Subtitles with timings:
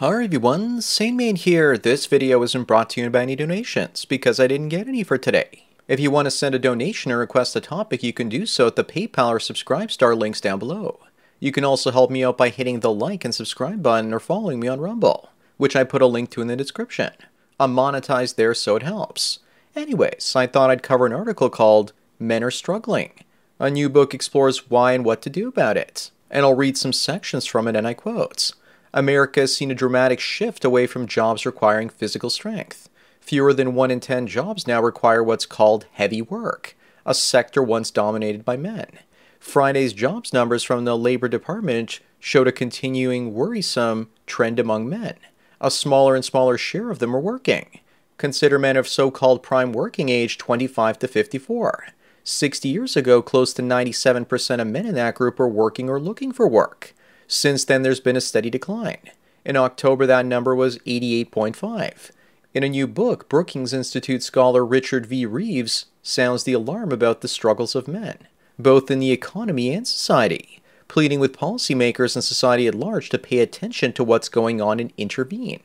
[0.00, 1.76] Hi everyone, Sandman here.
[1.76, 5.18] This video isn't brought to you by any donations because I didn't get any for
[5.18, 5.64] today.
[5.88, 8.68] If you want to send a donation or request a topic, you can do so
[8.68, 11.00] at the PayPal or Subscribestar links down below.
[11.40, 14.60] You can also help me out by hitting the like and subscribe button or following
[14.60, 17.10] me on Rumble, which I put a link to in the description.
[17.58, 19.40] I'm monetized there so it helps.
[19.74, 23.14] Anyways, I thought I'd cover an article called Men Are Struggling.
[23.58, 26.12] A new book explores why and what to do about it.
[26.30, 28.52] And I'll read some sections from it and I quote.
[28.92, 32.88] America has seen a dramatic shift away from jobs requiring physical strength.
[33.20, 37.90] Fewer than 1 in 10 jobs now require what's called heavy work, a sector once
[37.90, 38.86] dominated by men.
[39.38, 45.14] Friday's jobs numbers from the Labor Department showed a continuing worrisome trend among men.
[45.60, 47.80] A smaller and smaller share of them are working.
[48.16, 51.88] Consider men of so called prime working age 25 to 54.
[52.24, 56.32] 60 years ago, close to 97% of men in that group were working or looking
[56.32, 56.94] for work.
[57.30, 59.10] Since then, there's been a steady decline.
[59.44, 62.10] In October, that number was 88.5.
[62.54, 65.26] In a new book, Brookings Institute scholar Richard V.
[65.26, 68.16] Reeves sounds the alarm about the struggles of men,
[68.58, 73.40] both in the economy and society, pleading with policymakers and society at large to pay
[73.40, 75.60] attention to what's going on and intervene.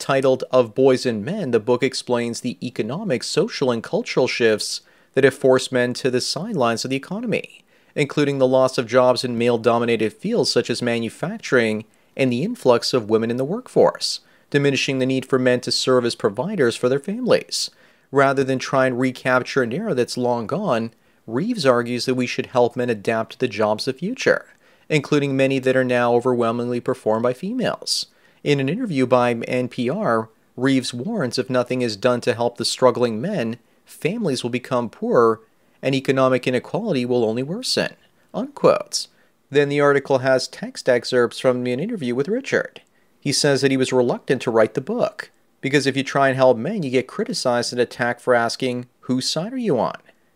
[0.00, 4.80] Titled Of Boys and Men, the book explains the economic, social, and cultural shifts
[5.14, 7.64] that have forced men to the sidelines of the economy
[7.96, 11.84] including the loss of jobs in male dominated fields such as manufacturing
[12.16, 16.04] and the influx of women in the workforce, diminishing the need for men to serve
[16.04, 17.70] as providers for their families.
[18.12, 20.92] Rather than try and recapture an era that's long gone,
[21.26, 24.46] Reeves argues that we should help men adapt to the jobs of the future,
[24.88, 28.06] including many that are now overwhelmingly performed by females.
[28.44, 33.20] In an interview by NPR, Reeves warns if nothing is done to help the struggling
[33.20, 35.40] men, families will become poorer
[35.86, 37.94] and economic inequality will only worsen.
[38.34, 42.82] Then the article has text excerpts from an interview with Richard.
[43.20, 45.30] He says that he was reluctant to write the book,
[45.60, 49.30] because if you try and help men, you get criticized and attacked for asking, whose
[49.30, 49.94] side are you on?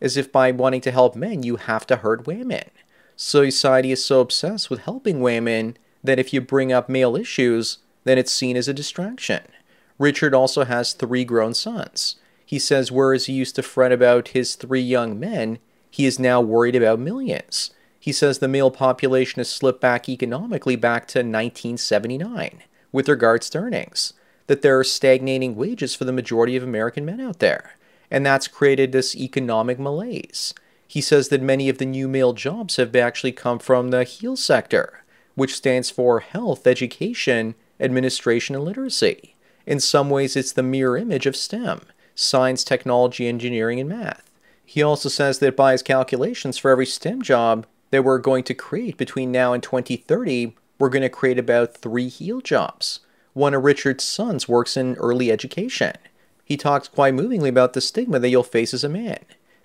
[0.00, 2.70] As if by wanting to help men, you have to hurt women.
[3.16, 8.16] Society is so obsessed with helping women that if you bring up male issues, then
[8.16, 9.42] it's seen as a distraction.
[9.98, 12.14] Richard also has three grown sons.
[12.52, 15.58] He says, whereas he used to fret about his three young men,
[15.90, 17.70] he is now worried about millions.
[17.98, 23.58] He says the male population has slipped back economically back to 1979 with regards to
[23.58, 24.12] earnings,
[24.48, 27.78] that there are stagnating wages for the majority of American men out there,
[28.10, 30.52] and that's created this economic malaise.
[30.86, 34.36] He says that many of the new male jobs have actually come from the HEAL
[34.36, 35.04] sector,
[35.36, 39.36] which stands for health, education, administration, and literacy.
[39.64, 44.30] In some ways, it's the mirror image of STEM science, technology, engineering, and math.
[44.64, 48.54] He also says that by his calculations, for every STEM job that we're going to
[48.54, 53.00] create between now and 2030, we're going to create about three HEAL jobs.
[53.34, 55.92] One of Richard's sons works in early education.
[56.44, 59.18] He talks quite movingly about the stigma that you'll face as a man.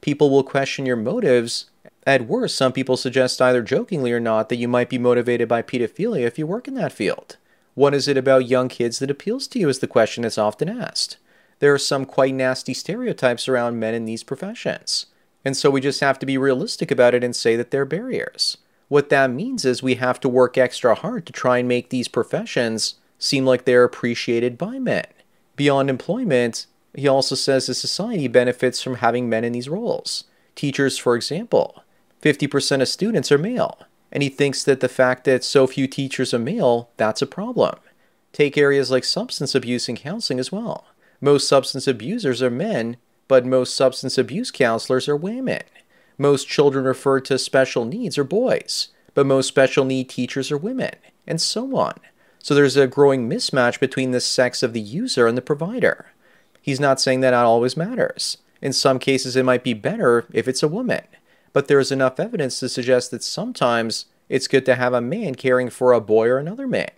[0.00, 1.70] People will question your motives.
[2.06, 5.62] At worst, some people suggest either jokingly or not that you might be motivated by
[5.62, 7.36] pedophilia if you work in that field.
[7.74, 10.68] What is it about young kids that appeals to you is the question that's often
[10.68, 11.16] asked
[11.58, 15.06] there are some quite nasty stereotypes around men in these professions.
[15.44, 18.56] And so we just have to be realistic about it and say that they're barriers.
[18.88, 22.08] What that means is we have to work extra hard to try and make these
[22.08, 25.06] professions seem like they're appreciated by men.
[25.56, 30.24] Beyond employment, he also says the society benefits from having men in these roles.
[30.54, 31.82] Teachers, for example,
[32.22, 33.78] 50% of students are male,
[34.12, 37.76] and he thinks that the fact that so few teachers are male, that's a problem.
[38.32, 40.86] Take areas like substance abuse and counseling as well.
[41.24, 42.98] Most substance abusers are men,
[43.28, 45.62] but most substance abuse counselors are women.
[46.18, 50.96] Most children referred to special needs are boys, but most special need teachers are women,
[51.26, 51.94] and so on.
[52.40, 56.08] So there's a growing mismatch between the sex of the user and the provider.
[56.60, 58.36] He's not saying that that always matters.
[58.60, 61.04] In some cases, it might be better if it's a woman,
[61.54, 65.36] but there is enough evidence to suggest that sometimes it's good to have a man
[65.36, 66.90] caring for a boy or another man.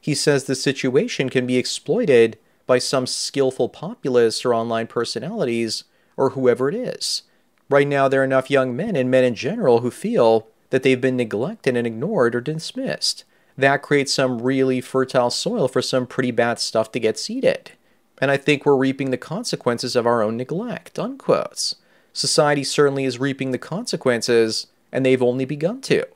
[0.00, 5.82] He says the situation can be exploited by some skillful populace or online personalities
[6.16, 7.22] or whoever it is.
[7.68, 11.00] Right now, there are enough young men and men in general who feel that they've
[11.00, 13.24] been neglected and ignored or dismissed.
[13.58, 17.72] that creates some really fertile soil for some pretty bad stuff to get seeded.
[18.20, 20.96] And I think we're reaping the consequences of our own neglect.
[20.96, 21.74] Unquotes.
[22.12, 26.06] Society certainly is reaping the consequences, and they've only begun to.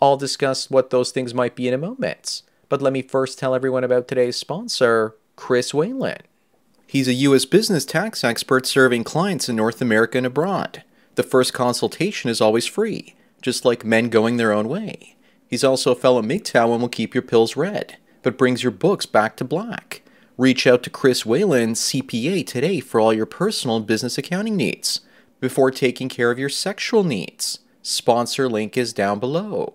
[0.00, 2.42] I'll discuss what those things might be in a moment.
[2.68, 6.18] But let me first tell everyone about today's sponsor, Chris Whalen.
[6.86, 7.44] He's a U.S.
[7.44, 10.82] business tax expert serving clients in North America and abroad.
[11.14, 15.16] The first consultation is always free, just like men going their own way.
[15.46, 19.06] He's also a fellow MGTOW and will keep your pills red, but brings your books
[19.06, 20.02] back to black.
[20.38, 25.00] Reach out to Chris Whalen, CPA, today for all your personal and business accounting needs
[25.40, 27.60] before taking care of your sexual needs.
[27.82, 29.74] Sponsor link is down below.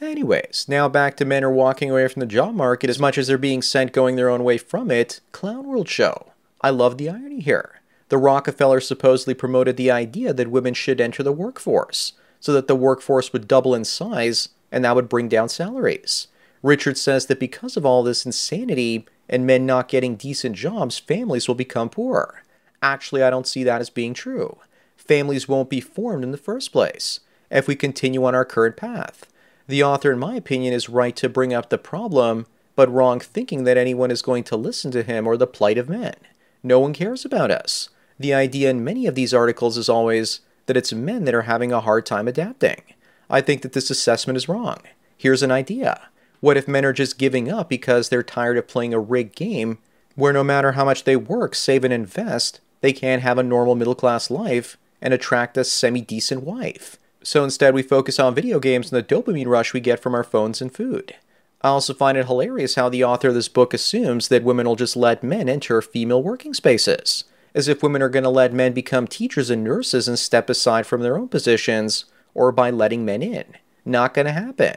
[0.00, 3.26] Anyways, now back to men are walking away from the job market as much as
[3.26, 5.20] they're being sent going their own way from it.
[5.32, 6.32] Clown World Show.
[6.60, 7.80] I love the irony here.
[8.08, 12.76] The Rockefeller supposedly promoted the idea that women should enter the workforce, so that the
[12.76, 16.28] workforce would double in size and that would bring down salaries.
[16.62, 21.48] Richard says that because of all this insanity and men not getting decent jobs, families
[21.48, 22.42] will become poorer.
[22.82, 24.58] Actually, I don't see that as being true.
[24.96, 29.26] Families won't be formed in the first place if we continue on our current path.
[29.68, 33.64] The author, in my opinion, is right to bring up the problem, but wrong thinking
[33.64, 36.14] that anyone is going to listen to him or the plight of men.
[36.62, 37.90] No one cares about us.
[38.18, 41.70] The idea in many of these articles is always that it's men that are having
[41.70, 42.82] a hard time adapting.
[43.28, 44.78] I think that this assessment is wrong.
[45.18, 46.08] Here's an idea.
[46.40, 49.78] What if men are just giving up because they're tired of playing a rigged game
[50.14, 53.74] where no matter how much they work, save, and invest, they can't have a normal
[53.74, 56.96] middle class life and attract a semi decent wife?
[57.22, 60.24] So instead, we focus on video games and the dopamine rush we get from our
[60.24, 61.14] phones and food.
[61.60, 64.76] I also find it hilarious how the author of this book assumes that women will
[64.76, 67.24] just let men enter female working spaces,
[67.54, 70.86] as if women are going to let men become teachers and nurses and step aside
[70.86, 73.44] from their own positions, or by letting men in.
[73.84, 74.76] Not going to happen.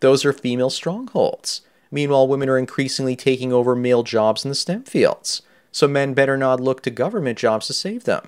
[0.00, 1.60] Those are female strongholds.
[1.90, 6.38] Meanwhile, women are increasingly taking over male jobs in the STEM fields, so men better
[6.38, 8.26] not look to government jobs to save them.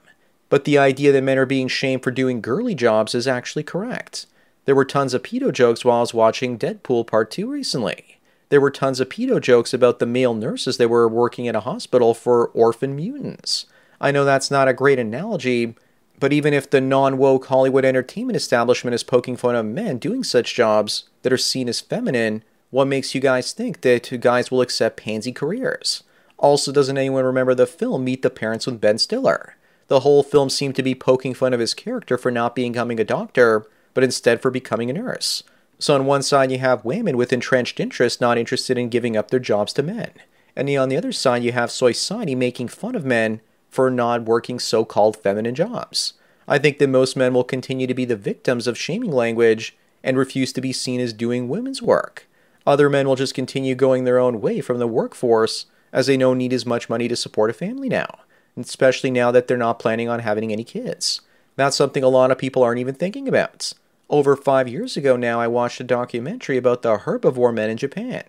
[0.54, 4.26] But the idea that men are being shamed for doing girly jobs is actually correct.
[4.66, 8.20] There were tons of pedo jokes while I was watching Deadpool Part 2 recently.
[8.50, 11.60] There were tons of pedo jokes about the male nurses that were working in a
[11.60, 13.66] hospital for orphan mutants.
[14.00, 15.74] I know that's not a great analogy,
[16.20, 20.22] but even if the non woke Hollywood entertainment establishment is poking fun of men doing
[20.22, 24.60] such jobs that are seen as feminine, what makes you guys think that guys will
[24.60, 26.04] accept pansy careers?
[26.38, 29.56] Also, doesn't anyone remember the film Meet the Parents with Ben Stiller?
[29.88, 33.04] The whole film seemed to be poking fun of his character for not becoming a
[33.04, 35.42] doctor, but instead for becoming a nurse.
[35.78, 39.30] So, on one side, you have women with entrenched interests not interested in giving up
[39.30, 40.10] their jobs to men.
[40.56, 44.58] And on the other side, you have society making fun of men for not working
[44.58, 46.14] so called feminine jobs.
[46.46, 50.16] I think that most men will continue to be the victims of shaming language and
[50.16, 52.28] refuse to be seen as doing women's work.
[52.66, 56.38] Other men will just continue going their own way from the workforce as they don't
[56.38, 58.20] need as much money to support a family now
[58.56, 61.20] especially now that they're not planning on having any kids.
[61.56, 63.72] That's something a lot of people aren't even thinking about.
[64.10, 68.24] Over five years ago now, I watched a documentary about the herbivore men in Japan.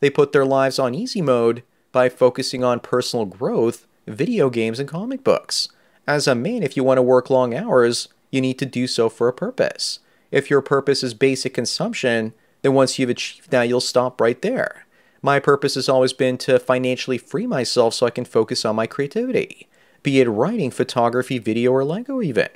[0.00, 4.88] They put their lives on easy mode by focusing on personal growth, video games, and
[4.88, 5.68] comic books.
[6.06, 9.08] As a man, if you want to work long hours, you need to do so
[9.08, 10.00] for a purpose.
[10.30, 12.32] If your purpose is basic consumption,
[12.62, 14.86] then once you've achieved that, you'll stop right there.
[15.22, 18.86] My purpose has always been to financially free myself so I can focus on my
[18.86, 19.68] creativity
[20.02, 22.48] be it writing, photography, video, or Lego even.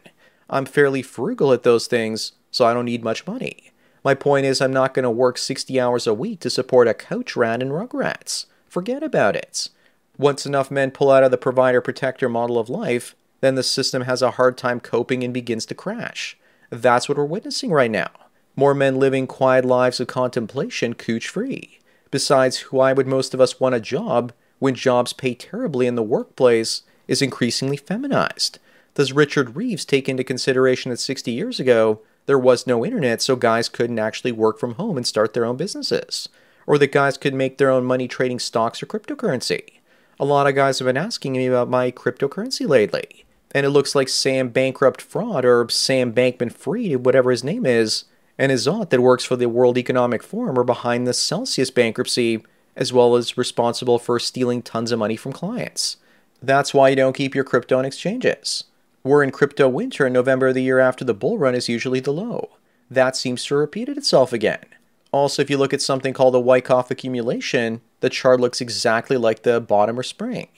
[0.48, 3.72] I'm fairly frugal at those things, so I don't need much money.
[4.02, 6.94] My point is, I'm not going to work 60 hours a week to support a
[6.94, 8.46] coach rat and Rugrats.
[8.68, 9.70] Forget about it.
[10.18, 14.02] Once enough men pull out of the provider protector model of life, then the system
[14.02, 16.36] has a hard time coping and begins to crash.
[16.70, 18.10] That's what we're witnessing right now.
[18.56, 21.80] More men living quiet lives of contemplation, cooch free.
[22.10, 26.02] Besides, why would most of us want a job when jobs pay terribly in the
[26.02, 28.58] workplace is increasingly feminized?
[28.94, 33.36] Does Richard Reeves take into consideration that 60 years ago there was no internet, so
[33.36, 36.28] guys couldn't actually work from home and start their own businesses?
[36.66, 39.80] Or that guys could make their own money trading stocks or cryptocurrency?
[40.18, 43.24] A lot of guys have been asking me about my cryptocurrency lately.
[43.52, 48.04] And it looks like Sam Bankrupt Fraud or Sam Bankman-Fried, whatever his name is,
[48.38, 52.44] and his aunt that works for the World Economic Forum are behind the Celsius bankruptcy,
[52.76, 55.98] as well as responsible for stealing tons of money from clients.
[56.46, 58.64] That's why you don't keep your crypto on exchanges.
[59.02, 62.00] We're in crypto winter, and November of the year after the bull run is usually
[62.00, 62.50] the low.
[62.90, 64.66] That seems to have repeated itself again.
[65.10, 69.42] Also, if you look at something called the Wyckoff accumulation, the chart looks exactly like
[69.42, 70.48] the bottom or spring.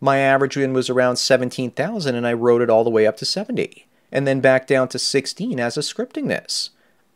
[0.00, 3.26] My average win was around 17,000 and I rode it all the way up to
[3.26, 6.70] 70, and then back down to 16 as a scripting this.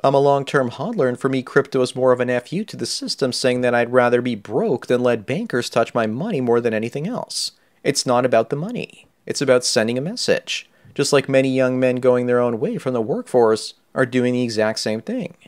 [0.04, 2.76] I'm a long term hodler, and for me, crypto is more of an FU to
[2.76, 6.60] the system, saying that I'd rather be broke than let bankers touch my money more
[6.60, 7.52] than anything else.
[7.88, 10.68] It's not about the money, it's about sending a message.
[10.94, 14.42] Just like many young men going their own way from the workforce are doing the
[14.42, 15.38] exact same thing.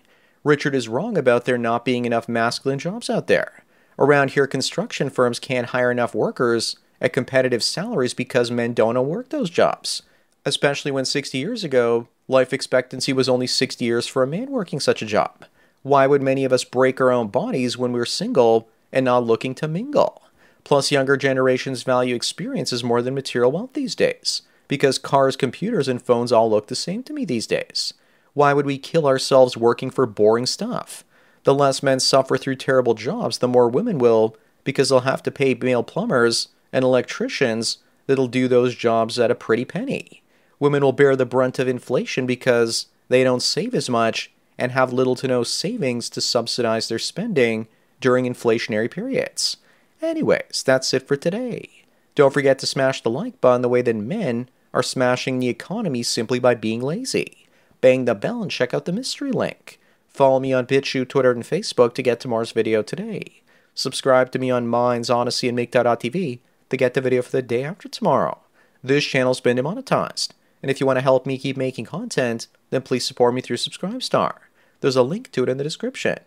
[0.43, 3.63] Richard is wrong about there not being enough masculine jobs out there.
[3.99, 9.29] Around here, construction firms can't hire enough workers at competitive salaries because men don't work
[9.29, 10.01] those jobs.
[10.47, 14.81] Especially when 60 years ago, life expectancy was only 60 years for a man working
[14.81, 15.45] such a job.
[15.83, 19.55] Why would many of us break our own bodies when we're single and not looking
[19.57, 20.23] to mingle?
[20.65, 26.03] Plus, younger generations value experiences more than material wealth these days, because cars, computers, and
[26.03, 27.95] phones all look the same to me these days.
[28.35, 31.05] Why would we kill ourselves working for boring stuff?
[31.45, 35.31] The less men suffer through terrible jobs, the more women will, because they'll have to
[35.31, 40.23] pay male plumbers and electricians that'll do those jobs at a pretty penny.
[40.59, 44.93] Women will bear the brunt of inflation because they don't save as much and have
[44.93, 47.67] little to no savings to subsidize their spending
[48.01, 49.57] during inflationary periods.
[50.03, 51.85] Anyways, that's it for today.
[52.15, 56.03] Don't forget to smash the like button the way that men are smashing the economy
[56.03, 57.47] simply by being lazy.
[57.81, 59.79] Bang the bell and check out the mystery link.
[60.09, 63.43] Follow me on BitChute, Twitter, and Facebook to get tomorrow's video today.
[63.75, 67.65] Subscribe to me on Minds, Honesty, and Make.tv to get the video for the day
[67.65, 68.39] after tomorrow.
[68.83, 72.83] This channel's been demonetized, and if you want to help me keep making content, then
[72.83, 74.35] please support me through Subscribestar.
[74.81, 76.19] There's a link to it in the description.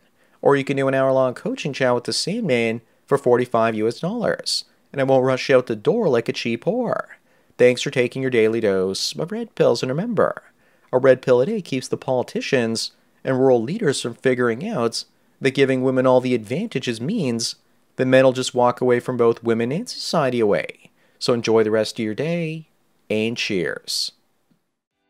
[0.42, 4.00] Or you can do an hour long coaching chat with the Sandman for 45 US
[4.00, 7.07] dollars, and I won't rush out the door like a cheap whore.
[7.57, 10.43] Thanks for taking your daily dose of red pills, and remember,
[10.91, 12.91] a red pill a day keeps the politicians
[13.24, 15.05] and rural leaders from figuring out
[15.41, 17.55] that giving women all the advantages means
[17.95, 20.89] then men will just walk away from both women and society away.
[21.19, 22.67] So enjoy the rest of your day,
[23.10, 24.12] and cheers.